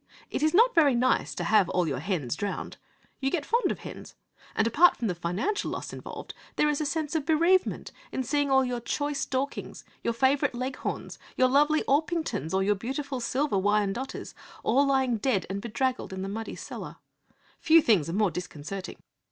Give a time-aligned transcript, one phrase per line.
[0.31, 2.77] It is not very nice to have all your hens drowned.
[3.19, 4.15] You get fond of hens.
[4.55, 8.49] And apart from the financial loss involved, there is a sense of bereavement in seeing
[8.49, 14.33] all your choice Dorkings, your favourite Leghorns, your lovely Orpingtons, or your beautiful Silver Wyandottes
[14.63, 16.95] all lying dead and bedraggled in the muddy cellar.
[17.59, 19.03] Few things are more disconcerting.